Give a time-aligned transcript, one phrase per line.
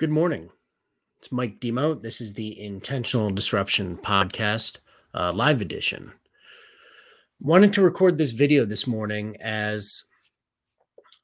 [0.00, 0.48] Good morning.
[1.18, 1.92] It's Mike Demo.
[1.92, 4.78] This is the Intentional Disruption Podcast,
[5.12, 6.12] uh, live edition.
[7.38, 10.04] Wanted to record this video this morning as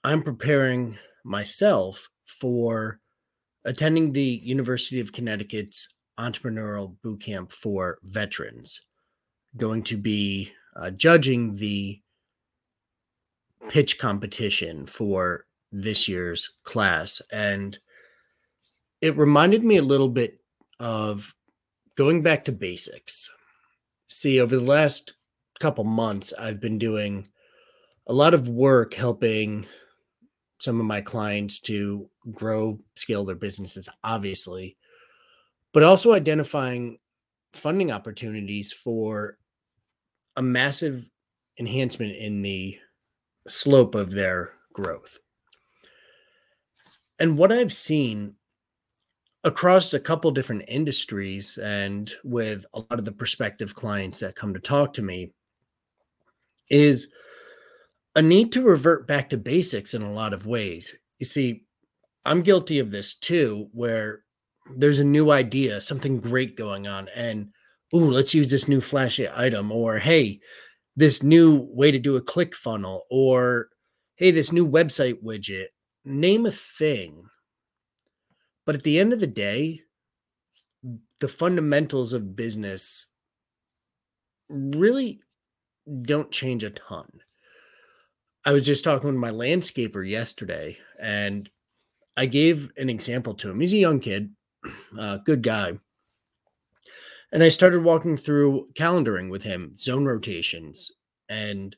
[0.05, 3.01] I'm preparing myself for
[3.65, 8.83] attending the University of Connecticut's Entrepreneurial Bootcamp for Veterans.
[9.57, 12.03] Going to be uh, judging the
[13.71, 17.23] pitch competition for this year's class.
[17.33, 17.79] And
[19.01, 20.41] it reminded me a little bit
[20.81, 21.35] of
[21.97, 23.31] going back to basics.
[24.09, 25.15] See, over the last
[25.59, 27.27] couple months, I've been doing
[28.07, 29.67] a lot of work helping
[30.61, 34.77] some of my clients to grow, scale their businesses, obviously,
[35.73, 36.99] but also identifying
[37.53, 39.39] funding opportunities for
[40.37, 41.09] a massive
[41.59, 42.79] enhancement in the
[43.47, 45.19] slope of their growth.
[47.19, 48.35] And what I've seen
[49.47, 54.53] across a couple different industries and with a lot of the prospective clients that come
[54.53, 55.31] to talk to me
[56.69, 57.13] is
[58.17, 60.93] a need to revert back to basics in a lot of ways.
[61.21, 61.63] You see,
[62.25, 64.25] I'm guilty of this too, where
[64.77, 67.51] there's a new idea, something great going on, and
[67.95, 70.41] oh, let's use this new flashy item, or hey,
[70.97, 73.69] this new way to do a click funnel, or
[74.17, 75.67] hey, this new website widget.
[76.05, 77.23] Name a thing.
[78.67, 79.83] But at the end of the day,
[81.21, 83.07] the fundamentals of business
[84.51, 85.21] really
[86.03, 87.09] don't change a ton.
[88.45, 91.49] I was just talking with my landscaper yesterday, and
[92.17, 93.61] I gave an example to him.
[93.61, 94.35] He's a young kid,
[94.99, 95.79] uh, good guy.
[97.33, 100.93] And I started walking through calendaring with him, zone rotations,
[101.29, 101.75] and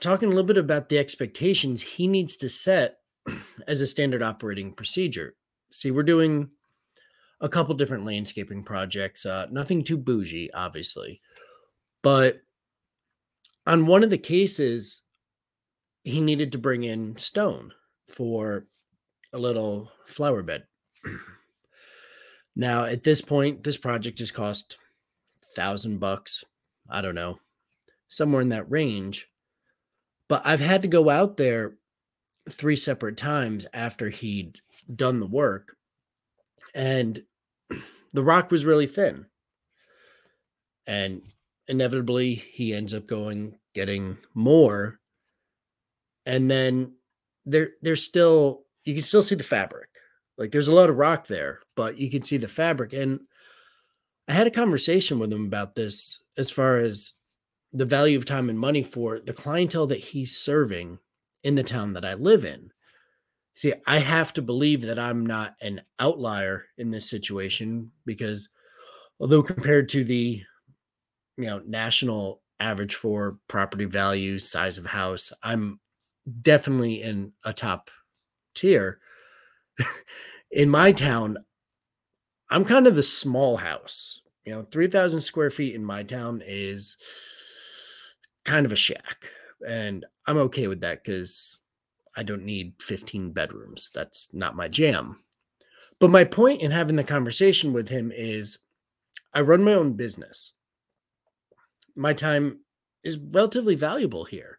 [0.00, 2.98] talking a little bit about the expectations he needs to set
[3.68, 5.34] as a standard operating procedure.
[5.70, 6.50] See, we're doing
[7.40, 11.20] a couple different landscaping projects, uh, nothing too bougie, obviously.
[12.02, 12.40] But
[13.66, 15.02] on one of the cases,
[16.04, 17.72] he needed to bring in stone
[18.08, 18.66] for
[19.32, 20.64] a little flower bed.
[22.56, 24.78] now, at this point, this project has cost
[25.54, 26.44] thousand bucks.
[26.88, 27.38] I don't know,
[28.08, 29.28] somewhere in that range.
[30.28, 31.76] But I've had to go out there
[32.48, 34.58] three separate times after he'd
[34.94, 35.76] done the work,
[36.74, 37.22] and
[38.12, 39.26] the rock was really thin.
[40.86, 41.22] And
[41.66, 44.98] inevitably, he ends up going getting more
[46.28, 46.92] and then
[47.46, 49.88] there there's still you can still see the fabric.
[50.36, 52.92] Like there's a lot of rock there, but you can see the fabric.
[52.92, 53.20] And
[54.28, 57.14] I had a conversation with him about this as far as
[57.72, 60.98] the value of time and money for the clientele that he's serving
[61.42, 62.70] in the town that I live in.
[63.58, 68.50] See, I have to believe that I'm not an outlier in this situation because
[69.18, 70.44] although compared to the
[71.36, 75.80] you know national average for property values, size of house, I'm
[76.40, 77.90] definitely in a top
[78.54, 79.00] tier.
[80.52, 81.38] in my town,
[82.50, 84.20] I'm kind of the small house.
[84.44, 86.96] You know, 3,000 square feet in my town is
[88.44, 89.32] kind of a shack.
[89.66, 91.57] And I'm okay with that because
[92.18, 93.90] I don't need 15 bedrooms.
[93.94, 95.20] That's not my jam.
[96.00, 98.58] But my point in having the conversation with him is
[99.32, 100.54] I run my own business.
[101.94, 102.58] My time
[103.04, 104.58] is relatively valuable here.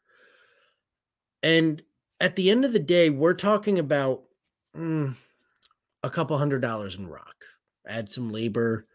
[1.43, 1.81] And
[2.21, 4.23] at the end of the day, we're talking about
[4.73, 5.13] mm,
[6.01, 7.43] a couple hundred dollars in rock,
[7.85, 8.87] add some labor.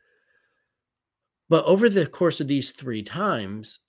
[1.51, 3.81] But over the course of these three times,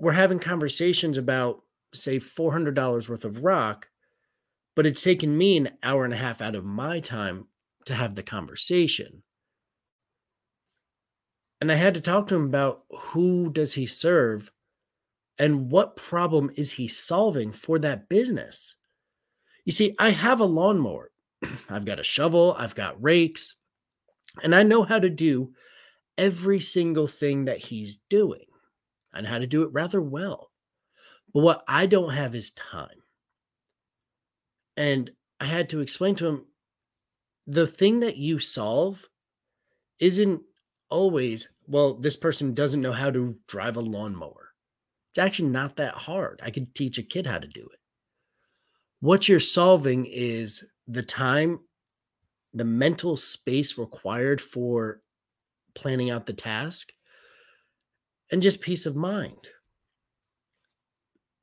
[0.00, 1.62] we're having conversations about,
[1.94, 3.88] say, $400 worth of rock,
[4.74, 7.46] but it's taken me an hour and a half out of my time
[7.86, 9.22] to have the conversation.
[11.60, 14.50] And I had to talk to him about who does he serve
[15.38, 18.76] and what problem is he solving for that business?
[19.64, 21.10] You see, I have a lawnmower,
[21.68, 23.56] I've got a shovel, I've got rakes,
[24.42, 25.52] and I know how to do
[26.18, 28.44] every single thing that he's doing
[29.12, 30.45] and how to do it rather well.
[31.32, 33.02] But what I don't have is time.
[34.76, 36.44] And I had to explain to him
[37.46, 39.06] the thing that you solve
[39.98, 40.42] isn't
[40.90, 44.46] always, well, this person doesn't know how to drive a lawnmower
[45.16, 46.42] it's actually not that hard.
[46.44, 47.78] I could teach a kid how to do it.
[49.00, 51.60] What you're solving is the time,
[52.52, 55.00] the mental space required for
[55.74, 56.92] planning out the task,
[58.30, 59.48] and just peace of mind.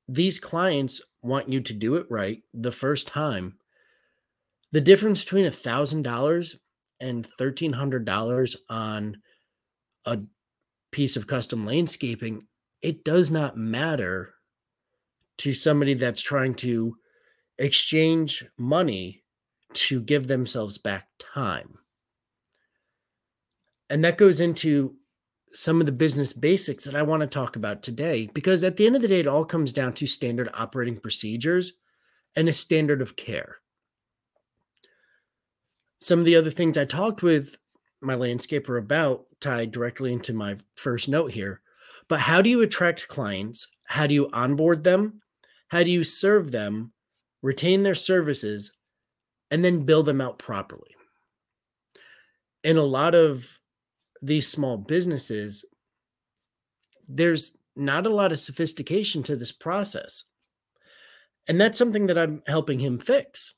[0.08, 3.58] These clients want you to do it right the first time.
[4.72, 6.56] The difference between a $1,000
[7.00, 9.18] and $1,300 on
[10.06, 10.20] a
[10.92, 12.48] piece of custom landscaping,
[12.82, 14.34] it does not matter
[15.38, 16.96] to somebody that's trying to
[17.58, 19.24] exchange money
[19.74, 21.78] to give themselves back time.
[23.90, 24.96] And that goes into
[25.54, 28.88] some of the business basics that I want to talk about today, because at the
[28.88, 31.74] end of the day, it all comes down to standard operating procedures
[32.36, 33.58] and a standard of care.
[36.02, 37.56] Some of the other things I talked with
[38.02, 41.62] my landscaper about tied directly into my first note here.
[42.10, 43.68] But how do you attract clients?
[43.86, 45.22] How do you onboard them?
[45.70, 46.92] How do you serve them,
[47.42, 48.74] retain their services,
[49.52, 50.96] and then build them out properly?
[52.64, 53.60] In a lot of
[54.24, 55.66] these small businesses,
[57.08, 60.26] there's not a lot of sophistication to this process.
[61.48, 63.56] And that's something that I'm helping him fix.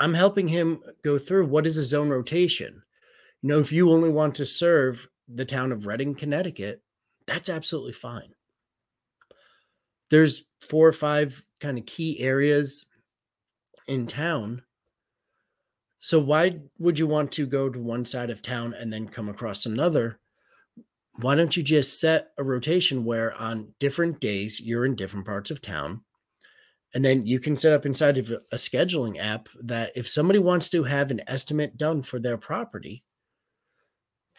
[0.00, 2.82] I'm helping him go through what is a zone rotation.
[3.42, 6.82] You know, if you only want to serve the town of Redding, Connecticut,
[7.26, 8.34] that's absolutely fine.
[10.10, 12.86] There's four or five kind of key areas
[13.86, 14.62] in town
[15.98, 19.28] so why would you want to go to one side of town and then come
[19.28, 20.20] across another?
[21.20, 25.50] Why don't you just set a rotation where on different days you're in different parts
[25.50, 26.02] of town?
[26.94, 30.70] And then you can set up inside of a scheduling app that if somebody wants
[30.70, 33.04] to have an estimate done for their property,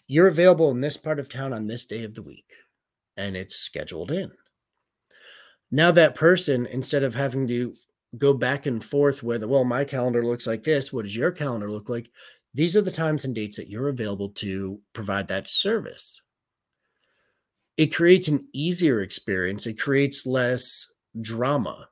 [0.08, 2.54] you're available in this part of town on this day of the week
[3.16, 4.32] and it's scheduled in.
[5.70, 7.76] Now, that person, instead of having to
[8.18, 10.92] go back and forth with, well, my calendar looks like this.
[10.92, 12.10] What does your calendar look like?
[12.54, 16.22] These are the times and dates that you're available to provide that service.
[17.78, 20.92] It creates an easier experience, it creates less
[21.22, 21.90] drama.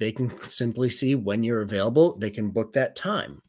[0.00, 3.42] They can simply see when you're available, they can book that time.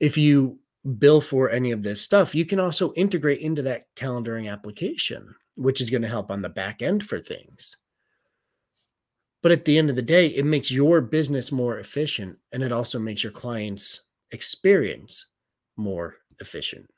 [0.00, 0.58] If you
[0.98, 5.80] bill for any of this stuff, you can also integrate into that calendaring application, which
[5.80, 7.78] is going to help on the back end for things.
[9.44, 12.72] But at the end of the day, it makes your business more efficient and it
[12.72, 15.26] also makes your clients' experience
[15.76, 16.88] more efficient.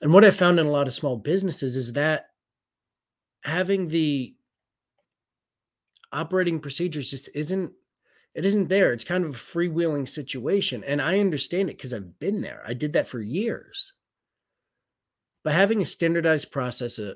[0.00, 2.30] And what I found in a lot of small businesses is that
[3.44, 4.34] having the
[6.10, 7.70] operating procedures just isn't
[8.34, 8.92] it isn't there.
[8.92, 10.82] It's kind of a freewheeling situation.
[10.82, 12.64] And I understand it because I've been there.
[12.66, 13.92] I did that for years.
[15.44, 17.14] But having a standardized process, a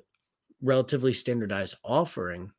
[0.62, 2.52] relatively standardized offering,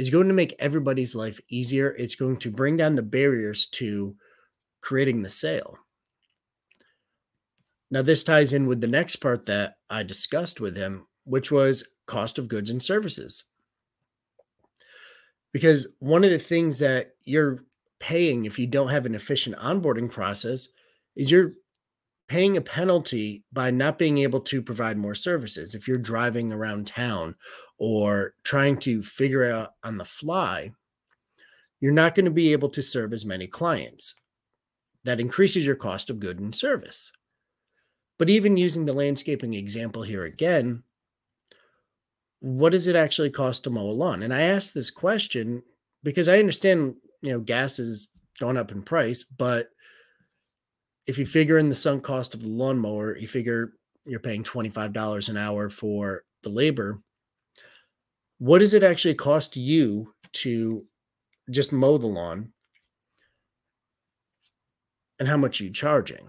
[0.00, 1.90] is going to make everybody's life easier.
[1.90, 4.16] It's going to bring down the barriers to
[4.80, 5.76] creating the sale.
[7.90, 11.86] Now, this ties in with the next part that I discussed with him, which was
[12.06, 13.44] cost of goods and services.
[15.52, 17.66] Because one of the things that you're
[17.98, 20.68] paying if you don't have an efficient onboarding process
[21.14, 21.52] is you're
[22.30, 25.74] paying a penalty by not being able to provide more services.
[25.74, 27.34] If you're driving around town
[27.76, 30.70] or trying to figure out on the fly,
[31.80, 34.14] you're not going to be able to serve as many clients.
[35.02, 37.10] That increases your cost of good and service.
[38.16, 40.84] But even using the landscaping example here again,
[42.38, 44.22] what does it actually cost to mow a lawn?
[44.22, 45.64] And I ask this question
[46.04, 48.06] because I understand, you know, gas is
[48.38, 49.70] going up in price, but
[51.10, 53.72] if you figure in the sunk cost of the lawnmower, you figure
[54.06, 57.00] you're paying $25 an hour for the labor.
[58.38, 60.86] What does it actually cost you to
[61.50, 62.52] just mow the lawn?
[65.18, 66.28] And how much are you charging?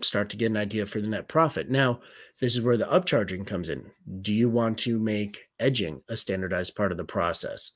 [0.00, 1.68] Start to get an idea for the net profit.
[1.68, 2.00] Now,
[2.40, 3.90] this is where the upcharging comes in.
[4.22, 7.72] Do you want to make edging a standardized part of the process?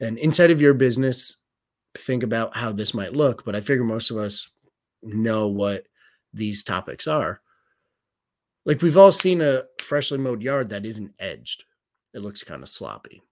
[0.00, 1.36] And inside of your business,
[1.96, 4.50] think about how this might look, but I figure most of us
[5.02, 5.86] know what
[6.32, 7.40] these topics are.
[8.64, 11.64] Like we've all seen a freshly mowed yard that isn't edged.
[12.14, 13.22] It looks kind of sloppy.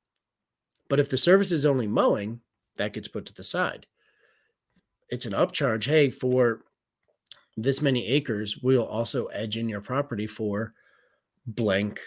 [0.88, 2.40] But if the service is only mowing,
[2.76, 3.86] that gets put to the side.
[5.08, 5.84] It's an upcharge.
[5.84, 6.62] Hey, for
[7.56, 10.74] this many acres, we'll also edge in your property for
[11.46, 12.00] blank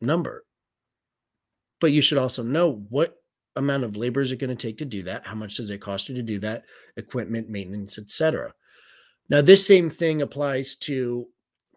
[0.00, 0.44] number.
[1.80, 3.16] But you should also know what
[3.56, 5.26] amount of labor is it going to take to do that?
[5.26, 6.64] How much does it cost you to do that?
[6.96, 8.52] Equipment, maintenance, etc.
[9.28, 11.26] Now, this same thing applies to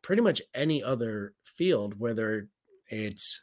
[0.02, 2.50] pretty much any other field, whether
[2.88, 3.42] it's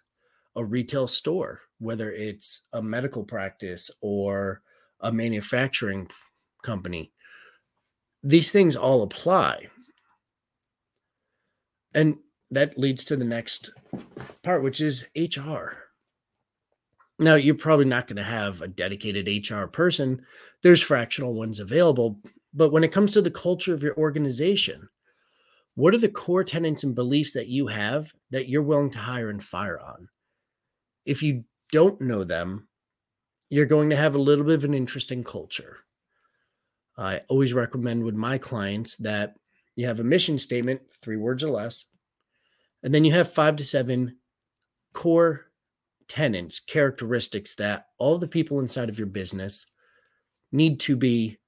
[0.55, 4.62] a retail store, whether it's a medical practice or
[5.00, 6.09] a manufacturing
[6.62, 7.12] company.
[8.23, 9.69] These things all apply.
[11.95, 12.16] And
[12.50, 13.71] that leads to the next
[14.43, 15.86] part, which is HR
[17.18, 20.23] Now, you're probably not going to have a dedicated HR person.
[20.62, 22.20] There's fractional ones available.
[22.52, 24.88] But when it comes to the culture of your organization,
[25.75, 29.30] what are the core tenets and beliefs that you have that you're willing to hire
[29.30, 30.08] and fire on?
[31.04, 32.68] If you don't know them,
[33.49, 35.78] you're going to have a little bit of an interesting culture.
[36.99, 39.37] I always recommend with my clients that
[39.75, 41.87] you have a mission statement, three words or less,
[42.82, 44.16] and then you have five to seven
[44.92, 45.46] core
[46.08, 49.66] tenets, characteristics that all the people inside of your business
[50.52, 51.38] need to be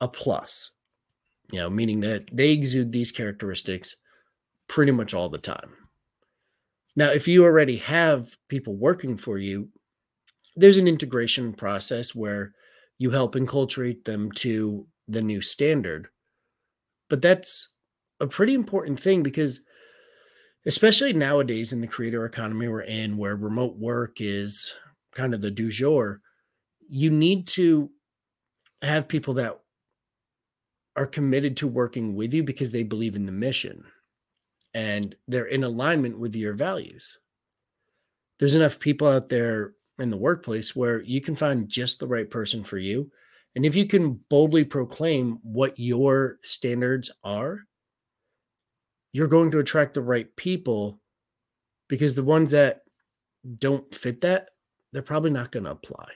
[0.00, 0.72] a plus,
[1.50, 3.96] you know, meaning that they exude these characteristics
[4.68, 5.72] pretty much all the time.
[6.94, 9.68] Now, if you already have people working for you,
[10.56, 12.54] there's an integration process where
[12.98, 16.08] you help enculturate them to the new standard.
[17.08, 17.68] But that's
[18.20, 19.60] a pretty important thing because
[20.66, 24.74] especially nowadays in the creator economy we're in where remote work is
[25.12, 26.20] kind of the du jour,
[26.88, 27.90] you need to
[28.82, 29.58] have people that
[30.96, 33.84] are committed to working with you because they believe in the mission
[34.74, 37.18] and they're in alignment with your values.
[38.38, 42.28] There's enough people out there in the workplace where you can find just the right
[42.28, 43.10] person for you.
[43.56, 47.60] And if you can boldly proclaim what your standards are,
[49.18, 51.00] you're going to attract the right people
[51.88, 52.82] because the ones that
[53.56, 54.50] don't fit that,
[54.92, 56.06] they're probably not going to apply.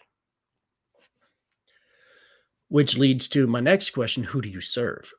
[2.68, 5.12] Which leads to my next question who do you serve?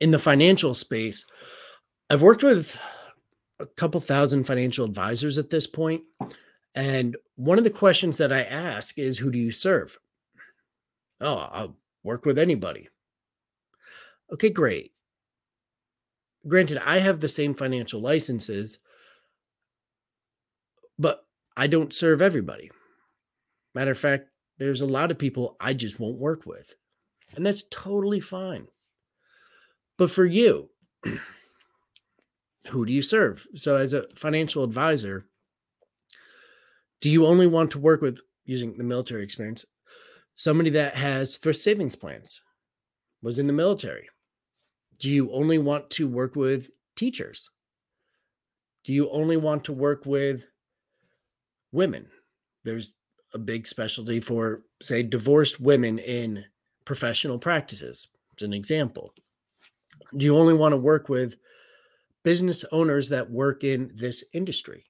[0.00, 1.24] In the financial space,
[2.10, 2.76] I've worked with
[3.60, 6.02] a couple thousand financial advisors at this point,
[6.74, 9.96] And one of the questions that I ask is who do you serve?
[11.20, 12.88] Oh, I'll work with anybody.
[14.32, 14.93] Okay, great
[16.46, 18.78] granted, I have the same financial licenses,
[20.98, 22.70] but I don't serve everybody.
[23.74, 26.74] Matter of fact, there's a lot of people I just won't work with,
[27.34, 28.68] and that's totally fine.
[29.96, 30.70] But for you,
[32.68, 33.46] who do you serve?
[33.54, 35.26] So, as a financial advisor,
[37.00, 39.64] do you only want to work with using the military experience
[40.36, 42.40] somebody that has thrift savings plans,
[43.22, 44.08] was in the military,
[44.98, 47.50] do you only want to work with teachers?
[48.84, 50.46] Do you only want to work with
[51.72, 52.06] women?
[52.64, 52.94] There's
[53.32, 56.44] a big specialty for, say, divorced women in
[56.84, 58.08] professional practices.
[58.34, 59.12] It's an example.
[60.16, 61.36] Do you only want to work with
[62.22, 64.84] business owners that work in this industry?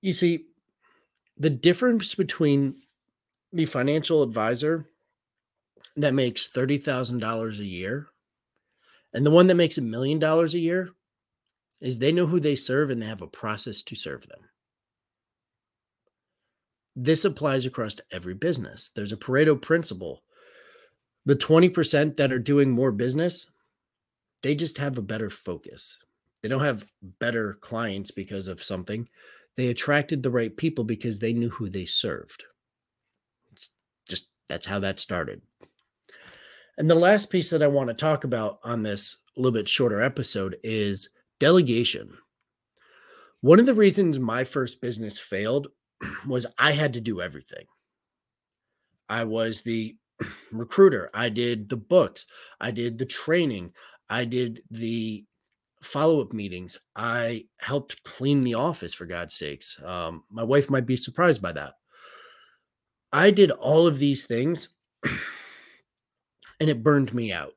[0.00, 0.46] You see,
[1.36, 2.76] the difference between
[3.52, 4.88] the financial advisor
[5.96, 8.08] that makes $30,000 a year
[9.16, 10.90] and the one that makes a million dollars a year
[11.80, 14.40] is they know who they serve and they have a process to serve them.
[16.94, 18.90] This applies across every business.
[18.94, 20.22] There's a Pareto principle.
[21.24, 23.50] The 20% that are doing more business,
[24.42, 25.96] they just have a better focus.
[26.42, 26.84] They don't have
[27.18, 29.08] better clients because of something.
[29.56, 32.44] They attracted the right people because they knew who they served.
[33.50, 33.70] It's
[34.06, 35.40] just that's how that started.
[36.78, 39.68] And the last piece that I want to talk about on this a little bit
[39.68, 41.08] shorter episode is
[41.40, 42.10] delegation.
[43.40, 45.68] One of the reasons my first business failed
[46.26, 47.66] was I had to do everything.
[49.08, 49.96] I was the
[50.52, 52.26] recruiter, I did the books,
[52.60, 53.72] I did the training,
[54.08, 55.24] I did the
[55.82, 59.80] follow up meetings, I helped clean the office for God's sakes.
[59.82, 61.74] Um, my wife might be surprised by that.
[63.12, 64.68] I did all of these things
[66.60, 67.52] and it burned me out.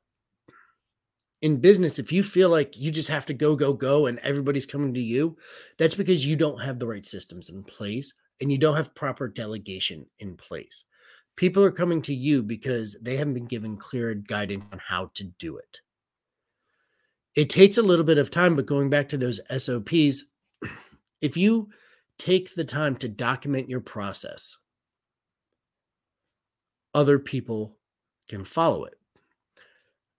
[1.42, 4.66] In business, if you feel like you just have to go, go, go, and everybody's
[4.66, 5.36] coming to you,
[5.78, 9.26] that's because you don't have the right systems in place and you don't have proper
[9.26, 10.84] delegation in place.
[11.36, 15.24] People are coming to you because they haven't been given clear guidance on how to
[15.38, 15.80] do it.
[17.34, 20.24] It takes a little bit of time, but going back to those SOPs,
[21.22, 21.70] if you
[22.18, 24.58] take the time to document your process,
[26.92, 27.78] other people
[28.30, 28.94] can follow it.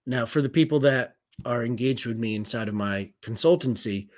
[0.05, 1.15] Now, for the people that
[1.45, 4.09] are engaged with me inside of my consultancy,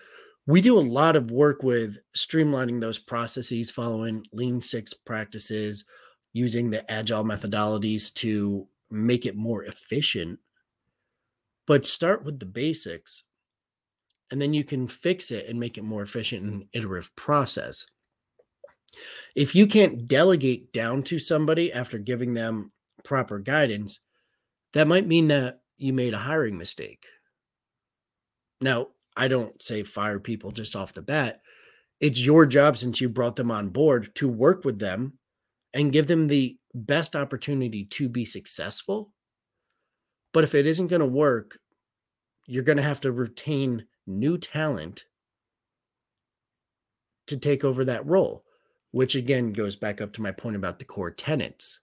[0.45, 5.85] we do a lot of work with streamlining those processes, following Lean Six practices,
[6.33, 10.39] using the agile methodologies to make it more efficient.
[11.65, 13.23] But start with the basics,
[14.31, 17.85] and then you can fix it and make it more efficient and iterative process.
[19.33, 22.72] If you can't delegate down to somebody after giving them
[23.03, 23.99] proper guidance,
[24.73, 27.05] that might mean that you made a hiring mistake.
[28.61, 31.41] Now, I don't say fire people just off the bat.
[31.99, 35.19] It's your job since you brought them on board to work with them
[35.73, 39.11] and give them the best opportunity to be successful.
[40.33, 41.59] But if it isn't going to work,
[42.47, 45.05] you're going to have to retain new talent
[47.27, 48.43] to take over that role,
[48.91, 51.79] which again goes back up to my point about the core tenets.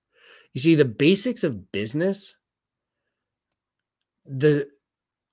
[0.53, 2.37] You see, the basics of business,
[4.25, 4.69] the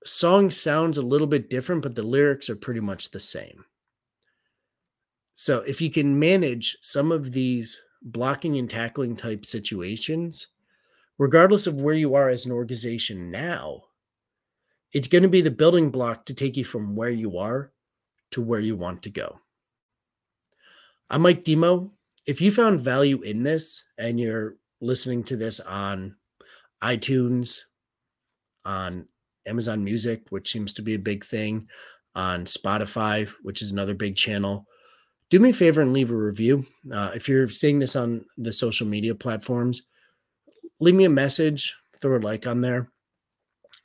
[0.05, 3.65] song sounds a little bit different, but the lyrics are pretty much the same.
[5.35, 10.47] So if you can manage some of these blocking and tackling type situations,
[11.17, 13.83] regardless of where you are as an organization now,
[14.93, 17.71] it's going to be the building block to take you from where you are
[18.31, 19.39] to where you want to go.
[21.09, 21.91] I'm Mike Demo.
[22.25, 26.15] If you found value in this and you're listening to this on
[26.83, 27.61] iTunes,
[28.65, 29.07] on
[29.47, 31.67] Amazon Music, which seems to be a big thing,
[32.15, 34.65] on Spotify, which is another big channel,
[35.29, 36.65] do me a favor and leave a review.
[36.91, 39.83] Uh, if you're seeing this on the social media platforms,
[40.79, 42.89] leave me a message, throw a like on there.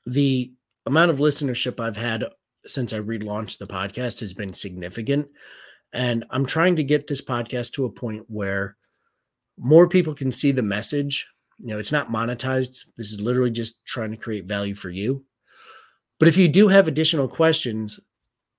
[0.07, 0.53] The
[0.87, 2.25] amount of listenership I've had
[2.65, 5.29] since I relaunched the podcast has been significant.
[5.93, 8.77] And I'm trying to get this podcast to a point where
[9.63, 11.29] more people can see the message.
[11.59, 12.85] You know, it's not monetized.
[12.97, 15.25] This is literally just trying to create value for you.
[16.19, 18.01] But if you do have additional questions,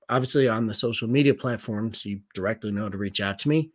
[0.09, 3.71] obviously on the social media platforms, you directly know to reach out to me.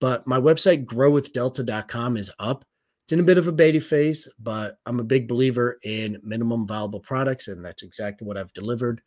[0.00, 2.64] But my website, growwithdelta.com, is up.
[3.04, 6.66] It's in a bit of a beta phase, but I'm a big believer in minimum
[6.66, 9.02] viable products, and that's exactly what I've delivered.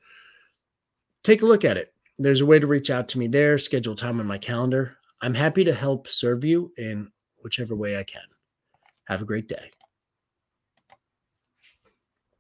[1.24, 1.94] Take a look at it.
[2.18, 4.98] There's a way to reach out to me there, schedule time on my calendar.
[5.22, 7.12] I'm happy to help serve you in
[7.46, 8.24] whichever way I can.
[9.08, 9.72] Have a great day.